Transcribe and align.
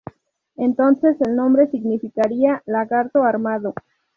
Entonces 0.55 1.15
el 1.21 1.35
nombre 1.35 1.69
significaría 1.69 2.63
"lagarto 2.65 3.21
armado". 3.21 3.75